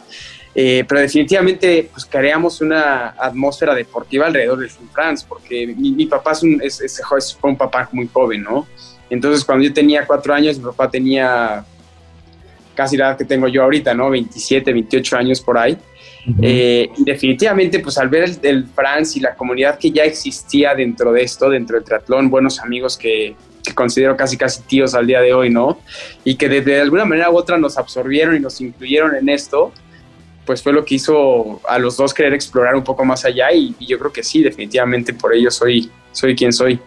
Eh, 0.59 0.83
pero 0.87 1.01
definitivamente 1.01 1.87
pues, 1.91 2.05
creamos 2.05 2.61
una 2.61 3.09
atmósfera 3.09 3.75
deportiva 3.75 4.25
alrededor 4.25 4.57
del 4.57 4.71
Tour 4.71 4.89
France, 4.91 5.25
porque 5.29 5.67
mi, 5.67 6.05
papá 6.07 6.31
es 6.31 6.41
un, 6.41 6.59
es, 6.63 7.03
fue 7.39 7.51
un 7.51 7.57
papá 7.57 7.87
muy 7.91 8.09
joven, 8.11 8.41
¿no? 8.41 8.67
Entonces 9.07 9.45
cuando 9.45 9.65
yo 9.65 9.71
tenía 9.71 10.05
cuatro 10.07 10.33
años, 10.33 10.57
mi 10.57 10.65
papá 10.65 10.89
tenía 10.89 11.63
casi 12.73 12.97
la 12.97 13.09
edad 13.09 13.17
que 13.17 13.25
tengo 13.25 13.47
yo 13.47 13.63
ahorita, 13.63 13.93
¿no? 13.93 14.09
27, 14.09 14.73
28 14.73 15.17
años 15.17 15.41
por 15.41 15.59
ahí. 15.59 15.77
Eh, 16.41 16.89
definitivamente, 16.97 17.79
pues 17.79 17.97
al 17.97 18.09
ver 18.09 18.23
el, 18.23 18.39
el, 18.43 18.65
France 18.65 19.17
y 19.17 19.21
la 19.21 19.33
comunidad 19.33 19.79
que 19.79 19.91
ya 19.91 20.03
existía 20.03 20.75
dentro 20.75 21.13
de 21.13 21.21
esto, 21.21 21.49
dentro 21.49 21.77
del 21.77 21.85
triatlón, 21.85 22.29
buenos 22.29 22.59
amigos 22.59 22.97
que, 22.97 23.33
que 23.67 23.75
considero 23.75 24.15
casi 24.15 24.37
casi 24.37 24.61
tíos 24.63 24.95
al 24.95 25.05
día 25.05 25.21
de 25.21 25.33
hoy, 25.33 25.49
¿no? 25.49 25.79
Y 26.23 26.35
que 26.35 26.47
de, 26.49 26.81
alguna 26.81 27.05
manera 27.05 27.29
u 27.29 27.37
otra 27.37 27.57
nos 27.57 27.77
absorbieron 27.77 28.35
y 28.35 28.39
nos 28.39 28.59
incluyeron 28.61 29.15
en 29.15 29.29
esto, 29.29 29.71
pues 30.45 30.63
fue 30.63 30.71
lo 30.71 30.85
que 30.85 30.95
hizo 30.95 31.61
a 31.67 31.77
los 31.77 31.97
dos 31.97 32.13
querer 32.13 32.33
explorar 32.33 32.75
un 32.75 32.83
poco 32.83 33.03
más 33.03 33.25
allá 33.25 33.51
y, 33.51 33.75
yo 33.79 33.99
creo 33.99 34.11
que 34.11 34.23
sí, 34.23 34.41
definitivamente 34.41 35.13
por 35.13 35.33
ello 35.33 35.51
soy, 35.51 35.91
soy 36.11 36.35
quien 36.35 36.53
soy. 36.53 36.79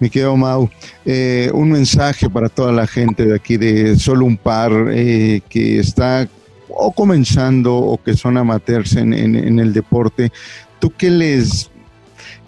Mi 0.00 0.10
querido 0.10 0.36
Mau, 0.36 0.68
eh, 1.06 1.50
un 1.54 1.70
mensaje 1.70 2.28
para 2.28 2.48
toda 2.48 2.72
la 2.72 2.86
gente 2.86 3.24
de 3.24 3.36
aquí 3.36 3.56
de 3.56 3.96
solo 3.96 4.26
un 4.26 4.36
par 4.36 4.72
eh, 4.90 5.40
que 5.48 5.78
está 5.78 6.28
o 6.76 6.92
comenzando 6.92 7.74
o 7.74 8.02
que 8.02 8.14
son 8.14 8.36
amateurs 8.36 8.96
en, 8.96 9.12
en 9.12 9.58
el 9.58 9.72
deporte. 9.72 10.32
¿Tú 10.80 10.92
qué 10.96 11.10
les 11.10 11.70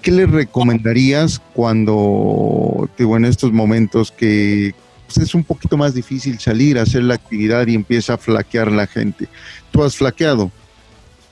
¿qué 0.06 0.12
le 0.12 0.26
recomendarías 0.26 1.40
cuando, 1.52 2.88
digo, 2.96 3.16
en 3.16 3.24
estos 3.24 3.50
momentos 3.52 4.12
que 4.12 4.72
pues, 5.04 5.18
es 5.18 5.34
un 5.34 5.42
poquito 5.42 5.76
más 5.76 5.94
difícil 5.94 6.38
salir 6.38 6.78
a 6.78 6.82
hacer 6.82 7.02
la 7.02 7.14
actividad 7.14 7.66
y 7.66 7.74
empieza 7.74 8.14
a 8.14 8.16
flaquear 8.16 8.70
la 8.70 8.86
gente? 8.86 9.26
¿Tú 9.72 9.82
has 9.82 9.96
flaqueado? 9.96 10.52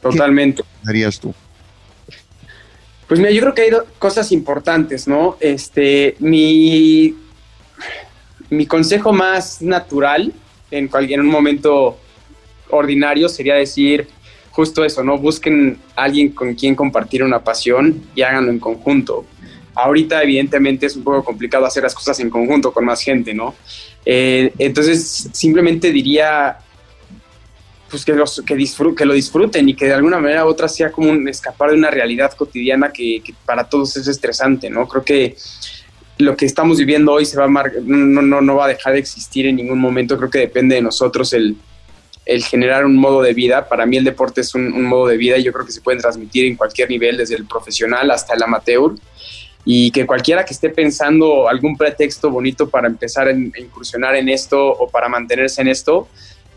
Totalmente. 0.02 0.64
¿Qué 0.64 0.90
harías 0.90 1.20
tú? 1.20 1.32
Pues 3.06 3.20
mira, 3.20 3.30
yo 3.30 3.42
creo 3.42 3.54
que 3.54 3.62
hay 3.62 3.70
cosas 4.00 4.32
importantes, 4.32 5.06
¿no? 5.06 5.36
Este, 5.38 6.16
mi, 6.18 7.14
mi 8.50 8.66
consejo 8.66 9.12
más 9.12 9.62
natural 9.62 10.32
en, 10.72 10.88
cualquier, 10.88 11.20
en 11.20 11.26
un 11.26 11.32
momento 11.32 12.00
ordinario 12.76 13.28
sería 13.28 13.54
decir, 13.54 14.08
justo 14.54 14.84
eso, 14.84 15.02
¿no? 15.02 15.18
Busquen 15.18 15.78
alguien 15.96 16.30
con 16.30 16.54
quien 16.54 16.76
compartir 16.76 17.24
una 17.24 17.42
pasión 17.42 18.02
y 18.14 18.22
háganlo 18.22 18.52
en 18.52 18.60
conjunto. 18.60 19.24
Ahorita, 19.74 20.22
evidentemente, 20.22 20.86
es 20.86 20.94
un 20.94 21.02
poco 21.02 21.24
complicado 21.24 21.66
hacer 21.66 21.82
las 21.82 21.94
cosas 21.94 22.20
en 22.20 22.30
conjunto 22.30 22.72
con 22.72 22.84
más 22.84 23.00
gente, 23.00 23.34
¿no? 23.34 23.56
Eh, 24.06 24.52
entonces, 24.58 25.28
simplemente 25.32 25.90
diría 25.90 26.58
pues 27.90 28.04
que, 28.04 28.12
los, 28.12 28.42
que, 28.46 29.04
lo 29.04 29.12
disfruten 29.14 29.68
y 29.68 29.74
que 29.74 29.86
de 29.86 29.94
alguna 29.94 30.18
manera 30.18 30.44
u 30.44 30.48
otra 30.48 30.68
sea 30.68 30.90
como 30.90 31.10
un 31.10 31.28
escapar 31.28 31.70
de 31.70 31.76
una 31.76 31.90
realidad 31.90 32.32
cotidiana 32.32 32.92
que, 32.92 33.22
para 33.44 33.68
todos 33.68 33.96
es 33.96 34.06
estresante, 34.06 34.70
¿no? 34.70 34.86
Creo 34.86 35.04
que 35.04 35.36
lo 36.18 36.36
que 36.36 36.46
estamos 36.46 36.78
viviendo 36.78 37.12
hoy 37.12 37.24
se 37.24 37.36
va 37.36 37.44
a 37.44 37.48
no, 37.48 38.22
no, 38.22 38.40
no 38.40 38.56
va 38.56 38.66
a 38.66 38.68
dejar 38.68 38.92
de 38.92 39.00
existir 39.00 39.46
en 39.46 39.56
ningún 39.56 39.80
momento. 39.80 40.16
Creo 40.16 40.30
que 40.30 40.38
depende 40.38 40.76
de 40.76 40.82
nosotros 40.82 41.32
el, 41.32 41.56
el 42.26 42.42
generar 42.44 42.84
un 42.84 42.96
modo 42.96 43.22
de 43.22 43.34
vida. 43.34 43.68
Para 43.68 43.86
mí 43.86 43.96
el 43.96 44.04
deporte 44.04 44.40
es 44.40 44.54
un, 44.54 44.82
modo 44.84 45.08
de 45.08 45.16
vida 45.16 45.36
y 45.36 45.42
yo 45.42 45.52
creo 45.52 45.66
que 45.66 45.72
se 45.72 45.80
puede 45.80 45.98
transmitir 45.98 46.46
en 46.46 46.56
cualquier 46.56 46.88
nivel, 46.88 47.16
desde 47.16 47.36
el 47.36 47.46
profesional 47.46 48.10
hasta 48.10 48.34
el 48.34 48.42
amateur. 48.42 48.92
Y 49.64 49.90
que 49.92 50.06
cualquiera 50.06 50.44
que 50.44 50.52
esté 50.52 50.68
pensando 50.68 51.48
algún 51.48 51.76
pretexto 51.76 52.30
bonito 52.30 52.68
para 52.68 52.86
empezar 52.86 53.28
a 53.28 53.32
incursionar 53.32 54.14
en 54.16 54.28
esto 54.28 54.68
o 54.68 54.88
para 54.88 55.08
mantenerse 55.08 55.62
en 55.62 55.68
esto, 55.68 56.08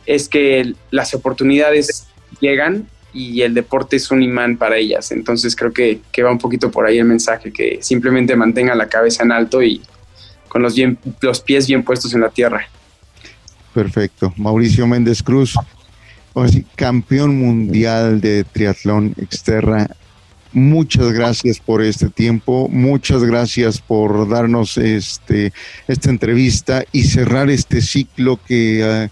es 0.05 0.27
que 0.27 0.73
las 0.91 1.13
oportunidades 1.13 2.07
llegan 2.39 2.87
y 3.13 3.41
el 3.41 3.53
deporte 3.53 3.95
es 3.95 4.11
un 4.11 4.21
imán 4.21 4.57
para 4.57 4.77
ellas. 4.77 5.11
Entonces 5.11 5.55
creo 5.55 5.71
que, 5.71 6.01
que 6.11 6.23
va 6.23 6.31
un 6.31 6.37
poquito 6.37 6.69
por 6.69 6.85
ahí 6.85 6.97
el 6.97 7.05
mensaje, 7.05 7.51
que 7.51 7.79
simplemente 7.81 8.35
mantenga 8.35 8.75
la 8.75 8.87
cabeza 8.87 9.23
en 9.23 9.31
alto 9.31 9.61
y 9.63 9.81
con 10.47 10.61
los, 10.61 10.75
bien, 10.75 10.97
los 11.21 11.41
pies 11.41 11.67
bien 11.67 11.83
puestos 11.83 12.13
en 12.13 12.21
la 12.21 12.29
tierra. 12.29 12.69
Perfecto. 13.77 14.33
Mauricio 14.37 14.87
Méndez 14.87 15.21
Cruz, 15.21 15.53
campeón 16.75 17.37
mundial 17.37 18.19
de 18.19 18.43
triatlón 18.43 19.13
exterra. 19.17 19.87
Muchas 20.51 21.11
gracias 21.11 21.59
por 21.59 21.83
este 21.83 22.09
tiempo, 22.09 22.69
muchas 22.69 23.23
gracias 23.23 23.79
por 23.79 24.27
darnos 24.27 24.79
este 24.79 25.53
esta 25.87 26.09
entrevista 26.09 26.85
y 26.91 27.03
cerrar 27.03 27.51
este 27.51 27.83
ciclo 27.83 28.39
que 28.47 28.83
ah, 28.83 29.11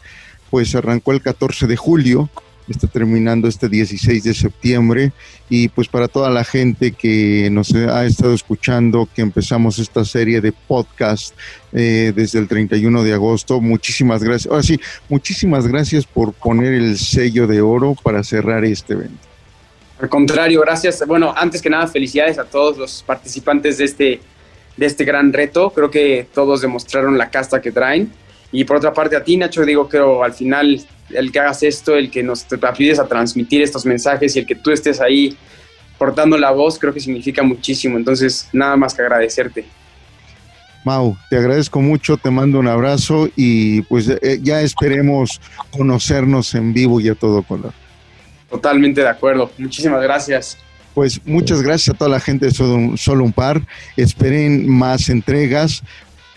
pues 0.49 0.73
arrancó 0.73 1.11
el 1.11 1.21
14 1.21 1.67
de 1.67 1.77
julio 1.77 2.31
está 2.71 2.87
terminando 2.87 3.47
este 3.47 3.69
16 3.69 4.23
de 4.23 4.33
septiembre 4.33 5.11
y 5.49 5.67
pues 5.69 5.87
para 5.87 6.07
toda 6.07 6.29
la 6.29 6.43
gente 6.43 6.91
que 6.91 7.49
nos 7.51 7.73
ha 7.73 8.05
estado 8.05 8.33
escuchando, 8.33 9.07
que 9.13 9.21
empezamos 9.21 9.79
esta 9.79 10.03
serie 10.05 10.41
de 10.41 10.51
podcast 10.51 11.35
eh, 11.73 12.11
desde 12.15 12.39
el 12.39 12.47
31 12.47 13.03
de 13.03 13.13
agosto, 13.13 13.61
muchísimas 13.61 14.23
gracias. 14.23 14.51
Ahora 14.51 14.63
sí, 14.63 14.79
muchísimas 15.09 15.67
gracias 15.67 16.05
por 16.05 16.33
poner 16.33 16.73
el 16.73 16.97
sello 16.97 17.47
de 17.47 17.61
oro 17.61 17.95
para 18.01 18.23
cerrar 18.23 18.65
este 18.65 18.93
evento. 18.93 19.19
Al 19.99 20.09
contrario, 20.09 20.61
gracias. 20.61 21.05
Bueno, 21.07 21.33
antes 21.35 21.61
que 21.61 21.69
nada, 21.69 21.87
felicidades 21.87 22.37
a 22.37 22.43
todos 22.43 22.77
los 22.77 23.03
participantes 23.03 23.77
de 23.77 23.85
este, 23.85 24.19
de 24.75 24.85
este 24.85 25.05
gran 25.05 25.31
reto. 25.31 25.69
Creo 25.69 25.89
que 25.89 26.27
todos 26.33 26.61
demostraron 26.61 27.17
la 27.17 27.29
casta 27.29 27.61
que 27.61 27.71
traen. 27.71 28.11
Y 28.51 28.65
por 28.65 28.77
otra 28.77 28.93
parte, 28.93 29.15
a 29.15 29.23
ti, 29.23 29.37
Nacho, 29.37 29.65
digo, 29.65 29.87
creo 29.87 30.23
al 30.23 30.33
final 30.33 30.85
el 31.09 31.31
que 31.31 31.39
hagas 31.39 31.63
esto, 31.63 31.95
el 31.95 32.09
que 32.09 32.23
nos 32.23 32.45
ayudes 32.61 32.99
a 32.99 33.07
transmitir 33.07 33.61
estos 33.61 33.85
mensajes 33.85 34.35
y 34.35 34.39
el 34.39 34.45
que 34.45 34.55
tú 34.55 34.71
estés 34.71 34.99
ahí 34.99 35.37
portando 35.97 36.37
la 36.37 36.51
voz, 36.51 36.77
creo 36.77 36.93
que 36.93 36.99
significa 36.99 37.43
muchísimo. 37.43 37.97
Entonces, 37.97 38.49
nada 38.51 38.75
más 38.75 38.93
que 38.93 39.01
agradecerte. 39.01 39.65
Mau, 40.83 41.17
te 41.29 41.37
agradezco 41.37 41.81
mucho, 41.81 42.15
te 42.17 42.29
mando 42.29 42.59
un 42.59 42.67
abrazo 42.67 43.27
y 43.35 43.81
pues 43.83 44.07
eh, 44.07 44.39
ya 44.41 44.61
esperemos 44.61 45.41
conocernos 45.71 46.53
en 46.53 46.73
vivo 46.73 46.99
y 46.99 47.09
a 47.09 47.15
todo 47.15 47.41
color. 47.41 47.73
Totalmente 48.49 49.01
de 49.01 49.09
acuerdo. 49.09 49.51
Muchísimas 49.57 50.01
gracias. 50.03 50.57
Pues 50.93 51.19
muchas 51.25 51.61
gracias 51.61 51.93
a 51.93 51.97
toda 51.97 52.09
la 52.09 52.19
gente 52.19 52.45
de 52.45 52.51
Solo 52.51 53.23
un 53.23 53.33
Par. 53.33 53.61
Esperen 53.97 54.69
más 54.69 55.09
entregas 55.09 55.83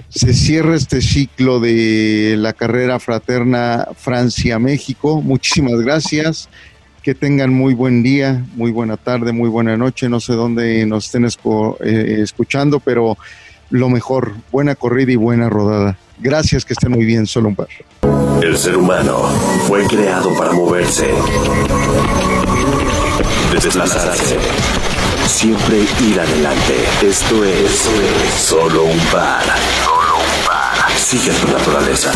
se 0.09 0.33
cierra 0.33 0.75
este 0.75 1.01
ciclo 1.01 1.61
de 1.61 2.35
la 2.39 2.53
carrera 2.53 2.99
fraterna 2.99 3.89
Francia-México. 3.97 5.21
Muchísimas 5.23 5.81
gracias. 5.81 6.49
Que 7.03 7.15
tengan 7.15 7.55
muy 7.55 7.75
buen 7.75 8.03
día, 8.03 8.45
muy 8.55 8.71
buena 8.71 8.97
tarde, 8.97 9.33
muy 9.33 9.49
buena 9.49 9.77
noche. 9.77 10.09
No 10.09 10.21
sé 10.21 10.35
dónde 10.35 10.85
nos 10.87 11.07
estén 11.07 11.25
eh, 11.25 12.19
escuchando, 12.23 12.81
pero 12.81 13.17
lo 13.71 13.89
mejor, 13.89 14.35
buena 14.51 14.75
corrida 14.75 15.13
y 15.13 15.17
buena 15.17 15.49
rodada. 15.49 15.97
Gracias, 16.19 16.65
que 16.65 16.73
estén 16.73 16.91
muy 16.91 17.05
bien, 17.05 17.27
solo 17.27 17.49
un 17.49 17.57
par. 17.57 17.69
El 18.43 18.57
ser 18.57 18.77
humano 18.77 19.23
fue 19.67 19.87
creado 19.87 20.35
para 20.37 20.53
moverse, 20.53 21.09
desplazarse, 23.53 24.37
siempre 25.27 25.79
ir 26.09 26.21
adelante. 26.21 26.75
Esto 27.03 27.45
es 27.45 27.89
solo 28.37 28.85
un 28.85 28.99
par. 29.13 29.45
Sigue 31.09 31.33
tu 31.41 31.51
naturaleza. 31.51 32.13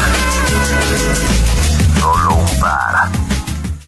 Solo 1.99 2.35
un 2.35 2.61
par. 2.61 3.32